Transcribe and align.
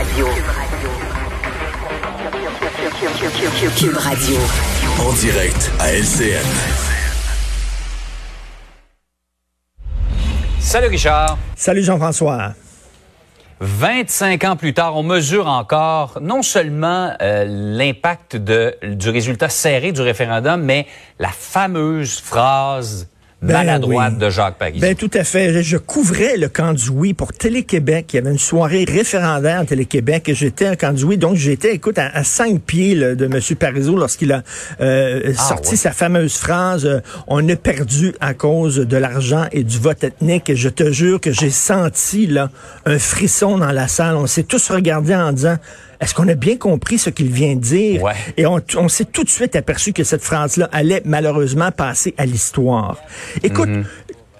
Radio. 0.00 0.26
Cube 3.76 3.96
Radio. 3.98 4.36
En 4.98 5.12
direct 5.12 5.70
à 5.78 5.92
LCN. 5.92 6.46
Salut 10.58 10.86
Richard. 10.86 11.36
Salut 11.54 11.82
Jean-François. 11.82 12.54
25 13.60 14.42
ans 14.44 14.56
plus 14.56 14.72
tard, 14.72 14.96
on 14.96 15.02
mesure 15.02 15.46
encore 15.46 16.16
non 16.22 16.40
seulement 16.40 17.12
euh, 17.20 17.44
l'impact 17.46 18.36
de, 18.36 18.74
du 18.82 19.10
résultat 19.10 19.50
serré 19.50 19.92
du 19.92 20.00
référendum, 20.00 20.62
mais 20.62 20.86
la 21.18 21.28
fameuse 21.28 22.20
phrase 22.20 23.10
Ben 23.42 23.54
maladroite 23.54 24.12
oui. 24.14 24.18
de 24.18 24.28
Jacques 24.30 24.58
Parizeau. 24.58 24.80
Ben 24.80 24.94
tout 24.94 25.10
à 25.14 25.24
fait. 25.24 25.62
Je 25.62 25.78
couvrais 25.78 26.36
le 26.36 26.48
camp 26.48 26.74
du 26.74 26.90
oui 26.90 27.14
pour 27.14 27.32
Télé-Québec. 27.32 28.10
Il 28.12 28.16
y 28.16 28.18
avait 28.18 28.30
une 28.32 28.38
soirée 28.38 28.84
référendaire 28.84 29.60
à 29.60 29.64
Télé-Québec 29.64 30.28
et 30.28 30.34
j'étais 30.34 30.66
à 30.66 30.76
camp 30.76 30.92
du 30.92 31.04
oui. 31.04 31.16
Donc 31.16 31.36
j'étais, 31.36 31.74
écoute, 31.74 31.98
à, 31.98 32.08
à 32.14 32.22
cinq 32.22 32.60
pieds 32.60 32.94
là, 32.94 33.14
de 33.14 33.24
M. 33.24 33.40
Parizeau 33.58 33.96
lorsqu'il 33.96 34.32
a 34.32 34.42
euh, 34.82 35.32
Ah, 35.38 35.42
sorti 35.42 35.70
ouais. 35.70 35.76
sa 35.76 35.92
fameuse 35.92 36.34
phrase 36.36 36.84
euh, 36.84 37.00
On 37.28 37.48
a 37.48 37.56
perdu 37.56 38.14
à 38.20 38.34
cause 38.34 38.76
de 38.76 38.96
l'argent 38.98 39.46
et 39.52 39.64
du 39.64 39.78
vote 39.78 40.04
ethnique. 40.04 40.50
Et 40.50 40.56
je 40.56 40.68
te 40.68 40.92
jure 40.92 41.18
que 41.18 41.32
j'ai 41.32 41.50
senti 41.50 42.26
là 42.26 42.50
un 42.84 42.98
frisson 42.98 43.56
dans 43.56 43.72
la 43.72 43.88
salle. 43.88 44.16
On 44.16 44.26
s'est 44.26 44.42
tous 44.42 44.70
regardés 44.70 45.14
en 45.14 45.32
disant 45.32 45.56
est-ce 46.00 46.14
qu'on 46.14 46.28
a 46.28 46.34
bien 46.34 46.56
compris 46.56 46.98
ce 46.98 47.10
qu'il 47.10 47.30
vient 47.30 47.54
de 47.56 47.60
dire? 47.60 48.02
Ouais. 48.02 48.14
Et 48.36 48.46
on, 48.46 48.60
on 48.76 48.88
s'est 48.88 49.04
tout 49.04 49.24
de 49.24 49.28
suite 49.28 49.54
aperçu 49.54 49.92
que 49.92 50.02
cette 50.02 50.22
phrase-là 50.22 50.68
allait 50.72 51.02
malheureusement 51.04 51.70
passer 51.70 52.14
à 52.16 52.24
l'histoire. 52.24 52.96
Écoute, 53.42 53.68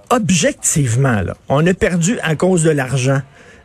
objectivement, 0.09 1.21
là, 1.21 1.37
on 1.49 1.67
a 1.67 1.75
perdu 1.75 2.19
à 2.23 2.35
cause 2.35 2.63
de 2.63 2.71
l'argent. 2.71 3.21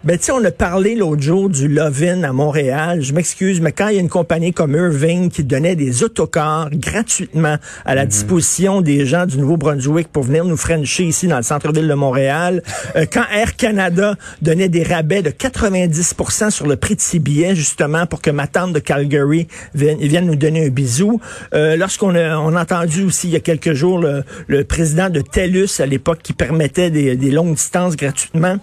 Ben, 0.05 0.19
tu 0.19 0.25
sais, 0.25 0.31
on 0.33 0.43
a 0.43 0.51
parlé 0.51 0.93
l'autre 0.93 1.23
jour 1.23 1.49
du 1.49 1.67
Lovin 1.67 2.21
à 2.21 2.31
Montréal. 2.31 3.01
Je 3.01 3.11
m'excuse, 3.11 3.59
mais 3.59 3.71
quand 3.71 3.87
il 3.87 3.95
y 3.95 3.97
a 3.97 4.01
une 4.01 4.07
compagnie 4.07 4.53
comme 4.53 4.75
Irving 4.75 5.31
qui 5.31 5.43
donnait 5.43 5.75
des 5.75 6.03
autocars 6.03 6.69
gratuitement 6.69 7.55
à 7.85 7.95
la 7.95 8.05
disposition 8.05 8.81
des 8.81 9.07
gens 9.07 9.25
du 9.25 9.39
Nouveau-Brunswick 9.39 10.09
pour 10.09 10.21
venir 10.21 10.45
nous 10.45 10.57
frencher 10.57 11.05
ici 11.05 11.25
dans 11.25 11.37
le 11.37 11.43
centre-ville 11.43 11.87
de 11.87 11.93
Montréal, 11.95 12.61
euh, 12.95 13.07
quand 13.11 13.23
Air 13.33 13.55
Canada 13.55 14.13
donnait 14.43 14.69
des 14.69 14.83
rabais 14.83 15.23
de 15.23 15.31
90% 15.31 16.51
sur 16.51 16.67
le 16.67 16.75
prix 16.75 16.95
de 16.95 17.01
ses 17.01 17.17
billets, 17.17 17.55
justement, 17.55 18.05
pour 18.05 18.21
que 18.21 18.29
ma 18.29 18.45
tante 18.45 18.73
de 18.73 18.79
Calgary 18.79 19.47
vienne, 19.73 19.97
vienne 19.97 20.27
nous 20.27 20.35
donner 20.35 20.67
un 20.67 20.69
bisou. 20.69 21.19
Euh, 21.55 21.77
Lorsqu'on 21.77 22.13
a, 22.13 22.37
on 22.37 22.55
a 22.55 22.61
entendu 22.61 23.05
aussi 23.05 23.29
il 23.29 23.33
y 23.33 23.37
a 23.37 23.39
quelques 23.39 23.73
jours 23.73 23.97
le, 23.97 24.23
le 24.45 24.65
président 24.65 25.09
de 25.09 25.21
TELUS 25.21 25.79
à 25.79 25.87
l'époque 25.87 26.19
qui 26.21 26.33
permettait 26.33 26.91
des, 26.91 27.15
des 27.15 27.31
longues 27.31 27.55
distances 27.55 27.95
gratuitement 27.95 28.59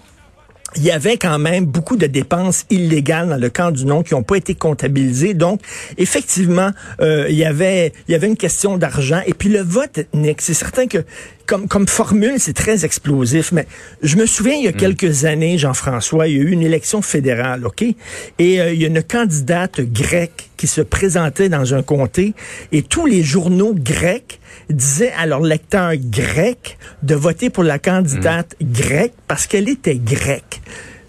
il 0.76 0.82
y 0.82 0.90
avait 0.90 1.16
quand 1.16 1.38
même 1.38 1.66
beaucoup 1.66 1.96
de 1.96 2.06
dépenses 2.06 2.64
illégales 2.70 3.28
dans 3.28 3.36
le 3.36 3.50
camp 3.50 3.70
du 3.70 3.84
non 3.84 4.02
qui 4.02 4.14
n'ont 4.14 4.22
pas 4.22 4.36
été 4.36 4.54
comptabilisées. 4.54 5.34
Donc, 5.34 5.60
effectivement, 5.98 6.70
euh, 7.00 7.26
il 7.28 7.36
y 7.36 7.44
avait 7.44 7.92
il 8.08 8.12
y 8.12 8.14
avait 8.14 8.26
une 8.26 8.36
question 8.36 8.78
d'argent. 8.78 9.20
Et 9.26 9.34
puis 9.34 9.48
le 9.48 9.60
vote 9.60 9.98
ethnique, 9.98 10.40
c'est 10.40 10.54
certain 10.54 10.86
que 10.86 11.04
comme, 11.46 11.68
comme 11.68 11.86
formule, 11.86 12.34
c'est 12.38 12.54
très 12.54 12.84
explosif. 12.84 13.52
Mais 13.52 13.66
je 14.02 14.16
me 14.16 14.26
souviens, 14.26 14.54
il 14.54 14.64
y 14.64 14.68
a 14.68 14.72
quelques 14.72 15.24
années, 15.24 15.58
Jean-François, 15.58 16.28
il 16.28 16.36
y 16.36 16.40
a 16.40 16.42
eu 16.42 16.50
une 16.50 16.62
élection 16.62 17.02
fédérale, 17.02 17.66
OK? 17.66 17.82
Et 17.82 18.60
euh, 18.60 18.72
il 18.72 18.80
y 18.80 18.84
a 18.84 18.88
une 18.88 19.02
candidate 19.02 19.80
grecque 19.80 20.50
qui 20.56 20.66
se 20.66 20.80
présentait 20.80 21.48
dans 21.48 21.74
un 21.74 21.82
comté 21.82 22.34
et 22.70 22.82
tous 22.82 23.06
les 23.06 23.22
journaux 23.22 23.74
grecs 23.74 24.40
disaient 24.70 25.12
à 25.18 25.26
leurs 25.26 25.40
lecteurs 25.40 25.96
grecs 25.96 26.78
de 27.02 27.14
voter 27.14 27.50
pour 27.50 27.64
la 27.64 27.78
candidate 27.78 28.54
grecque 28.62 29.14
parce 29.26 29.46
qu'elle 29.46 29.68
était 29.68 29.96
grecque. 29.96 30.61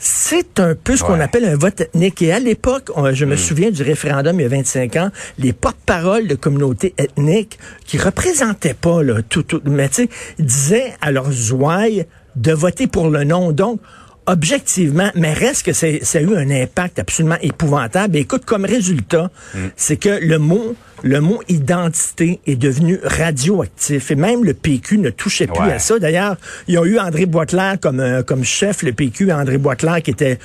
C'est 0.06 0.60
un 0.60 0.76
peu 0.76 0.98
ce 0.98 1.04
qu'on 1.06 1.22
appelle 1.22 1.46
un 1.46 1.56
vote 1.56 1.80
ethnique. 1.80 2.22
Et 2.22 2.34
à 2.34 2.40
l'époque, 2.40 2.92
je 3.14 3.24
me 3.24 3.38
souviens 3.38 3.72
du 3.72 3.84
référendum 3.84 4.38
il 4.38 4.44
y 4.44 4.46
a 4.46 4.50
25 4.50 4.98
ans, 4.98 5.12
les 5.40 5.54
porte-paroles 5.54 6.28
de 6.28 6.36
communautés 6.36 6.94
ethniques 6.98 7.58
qui 7.86 7.98
représentaient 7.98 8.74
pas 8.74 9.02
là, 9.02 9.22
tout, 9.22 9.44
tout, 9.44 9.62
mais 9.64 9.88
tu 9.88 10.04
sais, 10.04 10.10
disaient 10.40 10.94
à 11.00 11.14
leurs 11.14 11.54
ouailles 11.54 12.06
de 12.36 12.52
voter 12.52 12.88
pour 12.88 13.10
le 13.10 13.24
non. 13.24 13.54
Donc, 13.54 13.80
objectivement, 14.26 15.10
mais 15.16 15.34
reste 15.34 15.66
que 15.66 15.74
c'est- 15.74 16.04
ça 16.04 16.20
a 16.20 16.22
eu 16.22 16.36
un 16.36 16.50
impact 16.50 17.00
absolument 17.00 17.38
épouvantable. 17.42 18.16
Et 18.18 18.22
écoute, 18.22 18.46
comme 18.46 18.66
résultat, 18.66 19.30
c'est 19.76 19.98
que 19.98 20.20
le 20.22 20.38
mot, 20.40 20.76
le 21.04 21.20
mot 21.20 21.42
identité 21.50 22.40
est 22.48 22.56
devenu 22.56 23.00
radioactif. 23.04 24.12
Et 24.12 24.16
même 24.16 24.44
le 24.46 24.54
PQ 24.54 24.98
ne 25.00 25.10
touchait 25.10 25.48
plus 25.48 25.66
Ouais. 25.66 25.74
à 25.74 25.80
ça. 25.80 26.00
D'ailleurs, 26.00 26.38
ils 26.68 26.78
ont 26.78 26.86
eu 26.86 27.00
André 27.00 27.26
Boitelaire 27.26 27.78
comme, 27.82 28.00
euh, 28.00 28.24
comme 28.24 28.44
chef, 28.44 28.84
le 28.84 28.94
PQ, 28.94 29.32
André 29.32 29.58
Boitelaire 29.58 30.02
qui 30.02 30.12
était 30.12 30.40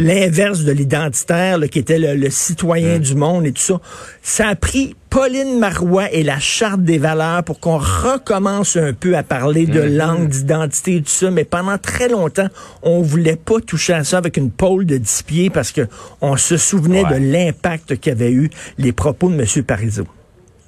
l'inverse 0.00 0.60
de 0.64 0.72
l'identitaire, 0.72 1.58
là, 1.58 1.68
qui 1.68 1.78
était 1.78 1.98
le, 1.98 2.14
le 2.14 2.30
citoyen 2.30 2.98
du 2.98 3.14
monde 3.14 3.46
et 3.46 3.52
tout 3.52 3.62
ça. 3.62 3.80
Ça 4.22 4.48
a 4.48 4.54
pris 4.56 4.96
Pauline 5.10 5.58
Marois 5.58 6.10
et 6.12 6.22
la 6.22 6.38
charte 6.38 6.82
des 6.82 6.98
valeurs 6.98 7.44
pour 7.44 7.60
qu'on 7.60 7.78
recommence 7.78 8.76
un 8.76 8.92
peu 8.92 9.16
à 9.16 9.22
parler 9.22 9.66
de 9.66 9.80
langue, 9.80 10.28
d'identité 10.28 10.96
et 10.96 11.02
tout 11.02 11.10
ça. 11.10 11.30
Mais 11.30 11.44
pendant 11.44 11.78
très 11.78 12.08
longtemps, 12.08 12.48
on 12.82 13.02
voulait 13.02 13.36
pas 13.36 13.60
toucher 13.60 13.92
à 13.92 14.04
ça 14.04 14.18
avec 14.18 14.36
une 14.36 14.50
pôle 14.50 14.86
de 14.86 14.96
10 14.98 15.22
pieds 15.24 15.50
parce 15.50 15.72
que 15.72 15.86
on 16.20 16.36
se 16.36 16.56
souvenait 16.56 17.04
Ouais. 17.04 17.18
de 17.20 17.32
l'impact 17.32 17.98
qu'avaient 18.00 18.32
eu 18.32 18.50
les 18.78 18.92
propos 18.92 19.30
de 19.30 19.34
M. 19.40 19.64
Parizeau. 19.64 20.06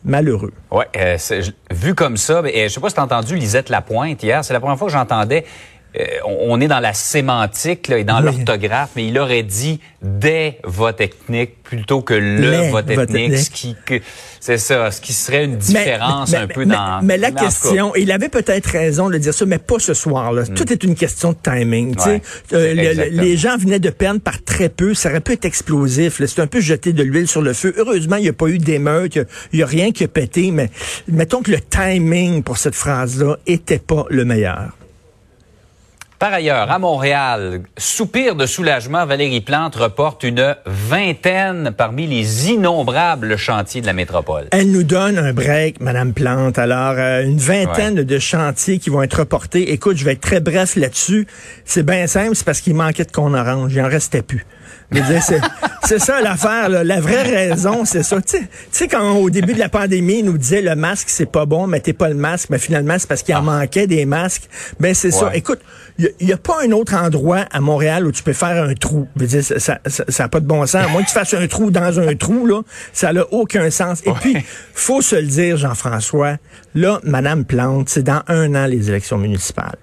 Malheureux. 0.04 0.52
Ouais, 0.72 0.86
euh, 0.96 1.16
vu 1.70 1.94
comme 1.94 2.16
ça, 2.16 2.42
mais, 2.42 2.52
euh, 2.56 2.68
je 2.68 2.74
sais 2.74 2.80
pas 2.80 2.88
si 2.88 2.94
tu 2.96 3.00
as 3.00 3.04
entendu 3.04 3.36
Lisette 3.36 3.68
Lapointe 3.68 4.20
hier, 4.22 4.44
c'est 4.44 4.52
la 4.52 4.58
première 4.58 4.76
fois 4.76 4.88
que 4.88 4.92
j'entendais. 4.92 5.44
Euh, 5.98 6.04
on, 6.24 6.60
est 6.60 6.68
dans 6.68 6.80
la 6.80 6.94
sémantique 6.94 7.88
là, 7.88 7.98
et 7.98 8.04
dans 8.04 8.18
Oui. 8.18 8.24
l'orthographe, 8.24 8.90
mais 8.96 9.06
il 9.06 9.18
aurait 9.18 9.42
dit 9.42 9.80
des 10.02 10.58
votes 10.64 11.00
ethniques 11.00 11.62
plutôt 11.62 12.02
que 12.02 12.14
le 12.14 12.70
vote 12.70 12.90
ethnique, 12.90 13.36
ce 13.36 13.50
qui 13.50 13.76
c'est 14.40 14.58
ça, 14.58 14.90
ce 14.90 15.00
qui 15.00 15.12
serait 15.12 15.44
une 15.44 15.56
différence 15.56 16.32
mais, 16.32 16.38
un 16.38 16.46
mais- 16.46 16.54
peu 16.54 16.66
dans. 16.66 17.00
Mais 17.02 17.16
la 17.16 17.30
question, 17.30 17.94
il 17.94 18.10
avait 18.10 18.28
peut-être 18.28 18.66
raison 18.66 19.08
de 19.08 19.16
dire 19.18 19.32
ça, 19.32 19.46
mais 19.46 19.58
pas 19.58 19.78
ce 19.78 19.94
soir-là. 19.94 20.46
Tout 20.46 20.72
est 20.72 20.82
une 20.82 20.94
question 20.96 21.32
de 21.32 21.36
timing. 21.42 21.94
Ouais, 22.04 22.20
Euh, 22.52 22.74
le- 22.74 23.22
les 23.22 23.36
gens 23.36 23.56
venaient 23.56 23.78
de 23.78 23.90
perdre 23.90 24.20
par 24.20 24.42
très 24.42 24.68
peu. 24.68 24.94
Ça 24.94 25.10
aurait 25.10 25.20
pu 25.20 25.32
être 25.32 25.44
explosif. 25.44 26.18
là. 26.18 26.26
C'est 26.26 26.40
un 26.42 26.46
peu 26.48 26.60
jeter 26.60 26.92
de 26.92 27.02
l'huile 27.02 27.28
sur 27.28 27.40
le 27.42 27.52
feu. 27.52 27.72
Heureusement, 27.76 28.16
il 28.16 28.22
n'y 28.22 28.28
a 28.28 28.32
pas 28.32 28.48
eu 28.48 28.58
d'émeute. 28.58 29.14
Il 29.52 29.56
n'y 29.58 29.62
a, 29.62 29.66
rien 29.66 29.92
qui 29.92 30.04
a 30.04 30.08
pété. 30.08 30.50
Mais 30.50 30.70
mettons 31.06 31.42
que 31.42 31.50
le 31.52 31.60
timing 31.60 32.42
pour 32.42 32.58
cette 32.58 32.74
phrase-là 32.74 33.36
était 33.46 33.78
pas 33.78 34.06
le 34.10 34.24
meilleur. 34.24 34.76
Par 36.22 36.34
ailleurs, 36.34 36.70
à 36.70 36.78
Montréal, 36.78 37.62
soupir 37.76 38.36
de 38.36 38.46
soulagement, 38.46 39.04
Valérie 39.06 39.40
Plante 39.40 39.74
reporte 39.74 40.22
une 40.22 40.54
vingtaine 40.66 41.74
parmi 41.76 42.06
les 42.06 42.48
innombrables 42.48 43.36
chantiers 43.36 43.80
de 43.80 43.86
la 43.86 43.92
métropole. 43.92 44.46
Elle 44.52 44.70
nous 44.70 44.84
donne 44.84 45.18
un 45.18 45.32
break, 45.32 45.80
Madame 45.80 46.12
Plante. 46.12 46.60
Alors, 46.60 46.94
euh, 46.96 47.24
une 47.24 47.38
vingtaine 47.38 48.04
de 48.04 48.18
chantiers 48.20 48.78
qui 48.78 48.88
vont 48.88 49.02
être 49.02 49.18
reportés. 49.18 49.72
Écoute, 49.72 49.96
je 49.96 50.04
vais 50.04 50.12
être 50.12 50.20
très 50.20 50.38
bref 50.38 50.76
là-dessus. 50.76 51.26
C'est 51.64 51.84
bien 51.84 52.06
simple, 52.06 52.36
c'est 52.36 52.46
parce 52.46 52.60
qu'il 52.60 52.76
manquait 52.76 53.04
de 53.04 53.10
con 53.10 53.34
orange. 53.34 53.72
Il 53.74 53.82
en 53.82 53.88
restait 53.88 54.22
plus. 54.22 54.46
Je 54.92 55.00
veux 55.00 55.12
dire, 55.12 55.22
C'est 55.84 55.98
ça 55.98 56.20
l'affaire. 56.20 56.68
là. 56.68 56.84
La 56.84 57.00
vraie 57.00 57.22
raison, 57.22 57.84
c'est 57.84 58.02
ça. 58.02 58.20
Tu 58.22 58.38
sais- 58.70 58.88
quand 58.88 59.16
au 59.16 59.30
début 59.30 59.54
de 59.54 59.58
la 59.58 59.68
pandémie, 59.68 60.18
ils 60.20 60.24
nous 60.24 60.38
disaient 60.38 60.62
le 60.62 60.74
masque, 60.76 61.08
c'est 61.08 61.30
pas 61.30 61.46
bon, 61.46 61.66
mettez 61.66 61.92
pas 61.92 62.08
le 62.08 62.14
masque, 62.14 62.50
mais 62.50 62.58
finalement, 62.58 62.96
c'est 62.98 63.08
parce 63.08 63.22
qu'il 63.22 63.34
en 63.34 63.42
manquait 63.42 63.86
des 63.86 64.04
masques. 64.04 64.48
Ben, 64.80 64.94
c'est 64.94 65.10
ça. 65.10 65.34
Écoute, 65.34 65.60
il 65.98 66.10
n'y 66.20 66.32
a, 66.32 66.36
pas 66.36 66.58
un 66.64 66.72
autre 66.72 66.94
endroit 66.94 67.44
à 67.50 67.60
Montréal 67.60 68.06
où 68.06 68.12
tu 68.12 68.22
peux 68.22 68.32
faire 68.32 68.62
un 68.62 68.74
trou. 68.74 69.06
Je 69.16 69.20
veux 69.20 69.26
dire, 69.26 69.44
ça 69.44 69.80
n'a 69.84 69.90
ça, 69.90 70.04
ça 70.08 70.24
a 70.24 70.28
pas 70.28 70.40
de 70.40 70.46
bon 70.46 70.64
sens. 70.66 70.84
À 70.86 70.88
moins 70.88 71.02
que 71.02 71.08
tu 71.08 71.12
fasses 71.14 71.34
un 71.34 71.46
trou 71.46 71.70
dans 71.70 71.98
un 72.00 72.14
trou, 72.14 72.46
là, 72.46 72.62
ça 72.92 73.12
n'a 73.12 73.24
aucun 73.32 73.70
sens. 73.70 74.00
Et 74.04 74.12
puis, 74.12 74.36
faut 74.74 75.02
se 75.02 75.16
le 75.16 75.26
dire, 75.26 75.56
Jean-François, 75.56 76.36
là, 76.74 77.00
Madame 77.04 77.44
Plante, 77.44 77.88
c'est 77.88 78.02
dans 78.02 78.22
un 78.28 78.54
an 78.54 78.66
les 78.66 78.88
élections 78.88 79.18
municipales. 79.18 79.76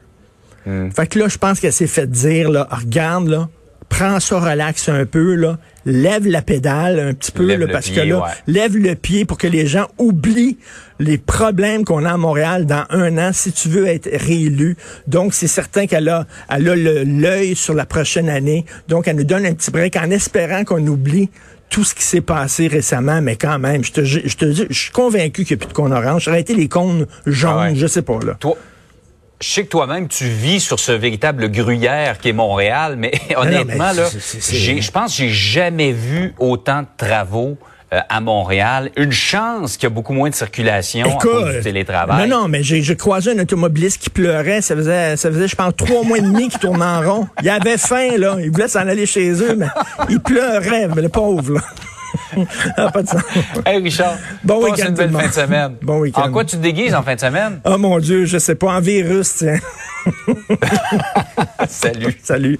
Fait 0.95 1.07
que 1.07 1.17
là, 1.17 1.27
je 1.27 1.37
pense 1.37 1.59
qu'elle 1.59 1.73
s'est 1.73 1.87
fait 1.87 2.09
dire, 2.09 2.51
là, 2.51 2.67
regarde, 2.69 3.27
là, 3.27 3.49
prends 3.89 4.19
ça 4.19 4.39
relax 4.39 4.87
un 4.87 5.05
peu, 5.05 5.35
là, 5.35 5.57
lève 5.85 6.27
la 6.27 6.41
pédale 6.41 6.99
un 6.99 7.13
petit 7.13 7.31
peu, 7.31 7.45
là, 7.45 7.57
le 7.57 7.67
parce 7.67 7.87
pied, 7.89 7.95
que 7.95 8.07
là, 8.07 8.19
ouais. 8.19 8.29
lève 8.47 8.77
le 8.77 8.95
pied 8.95 9.25
pour 9.25 9.37
que 9.37 9.47
les 9.47 9.65
gens 9.67 9.87
oublient 9.97 10.57
les 10.99 11.17
problèmes 11.17 11.83
qu'on 11.85 12.05
a 12.05 12.11
à 12.13 12.17
Montréal 12.17 12.65
dans 12.65 12.85
un 12.91 13.17
an 13.17 13.31
si 13.33 13.51
tu 13.51 13.67
veux 13.69 13.87
être 13.87 14.09
réélu. 14.13 14.77
Donc, 15.07 15.33
c'est 15.33 15.47
certain 15.47 15.87
qu'elle 15.87 16.07
a, 16.09 16.25
elle 16.49 16.69
a 16.69 16.75
l'œil 17.03 17.55
sur 17.55 17.73
la 17.73 17.85
prochaine 17.85 18.29
année. 18.29 18.65
Donc, 18.87 19.07
elle 19.07 19.15
nous 19.15 19.23
donne 19.23 19.45
un 19.45 19.53
petit 19.53 19.71
break 19.71 19.95
en 19.95 20.11
espérant 20.11 20.63
qu'on 20.63 20.85
oublie 20.85 21.29
tout 21.69 21.83
ce 21.83 21.93
qui 21.93 22.03
s'est 22.03 22.21
passé 22.21 22.67
récemment, 22.67 23.21
mais 23.21 23.35
quand 23.35 23.59
même, 23.59 23.83
je 23.83 23.91
te, 23.91 24.03
je 24.03 24.35
te 24.35 24.45
dis, 24.45 24.65
je 24.69 24.79
suis 24.79 24.91
convaincu 24.91 25.45
qu'il 25.45 25.55
n'y 25.55 25.61
a 25.61 25.65
plus 25.65 25.69
de 25.69 25.73
cônes 25.75 25.93
orange. 25.93 26.25
Ça 26.25 26.31
aurait 26.31 26.41
été 26.41 26.55
les 26.55 26.67
cônes 26.67 27.05
jaunes, 27.27 27.51
Ah 27.53 27.63
ouais. 27.69 27.75
je 27.75 27.85
sais 27.87 28.01
pas, 28.01 28.19
là. 28.25 28.35
Toi, 28.39 28.57
je 29.41 29.49
sais 29.49 29.63
que 29.63 29.69
toi-même, 29.69 30.07
tu 30.07 30.25
vis 30.25 30.59
sur 30.59 30.79
ce 30.79 30.91
véritable 30.91 31.49
gruyère 31.49 32.19
qui 32.19 32.29
est 32.29 32.33
Montréal, 32.33 32.95
mais 32.97 33.11
non, 33.31 33.41
honnêtement, 33.41 33.91
mais 33.95 34.01
là, 34.01 34.09
je 34.11 34.91
pense 34.91 35.11
que 35.11 35.23
j'ai 35.23 35.29
jamais 35.29 35.91
vu 35.91 36.33
autant 36.39 36.81
de 36.81 36.87
travaux 36.97 37.57
euh, 37.93 37.99
à 38.09 38.21
Montréal. 38.21 38.91
Une 38.97 39.11
chance 39.11 39.77
qu'il 39.77 39.83
y 39.83 39.87
a 39.87 39.89
beaucoup 39.89 40.13
moins 40.13 40.29
de 40.29 40.35
circulation 40.35 41.17
à 41.17 41.21
cause 41.21 41.55
du 41.55 41.61
télétravail. 41.61 42.27
Non, 42.27 42.41
non, 42.41 42.47
mais 42.47 42.63
j'ai 42.63 42.95
croisé 42.95 43.31
un 43.31 43.39
automobiliste 43.39 44.01
qui 44.01 44.09
pleurait. 44.09 44.61
Ça 44.61 44.75
faisait, 44.75 45.15
ça 45.15 45.31
faisait, 45.31 45.47
je 45.47 45.55
pense, 45.55 45.73
trois 45.75 46.03
mois 46.03 46.17
et 46.17 46.21
demi 46.21 46.49
qu'il 46.49 46.59
tournait 46.59 46.85
en 46.85 47.01
rond. 47.01 47.27
Il 47.41 47.49
avait 47.49 47.77
faim, 47.77 48.17
là. 48.17 48.35
Il 48.39 48.51
voulait 48.51 48.67
s'en 48.67 48.87
aller 48.87 49.05
chez 49.05 49.31
eux, 49.31 49.55
mais 49.55 49.67
il 50.09 50.19
pleurait, 50.19 50.87
mais 50.93 51.01
le 51.01 51.09
pauvre, 51.09 51.53
là. 51.53 51.61
ah, 52.77 52.91
pas 52.91 53.03
de 53.03 53.07
sens. 53.07 53.21
Hey 53.65 53.81
Richard, 53.81 54.17
bon 54.49 54.63
week-end. 54.63 54.87
une 54.89 54.95
belle 54.95 55.11
fin 55.11 55.27
de 55.27 55.33
semaine. 55.33 55.75
Bon 55.81 55.99
week-end. 55.99 56.23
En 56.23 56.31
quoi 56.31 56.43
tu 56.45 56.57
te 56.57 56.61
déguises 56.61 56.95
en 56.95 57.03
fin 57.03 57.15
de 57.15 57.19
semaine? 57.19 57.61
Oh 57.65 57.77
mon 57.77 57.99
Dieu, 57.99 58.25
je 58.25 58.37
sais 58.37 58.55
pas, 58.55 58.73
en 58.73 58.81
virus, 58.81 59.35
tiens. 59.35 59.59
Salut. 61.67 62.19
Salut. 62.23 62.59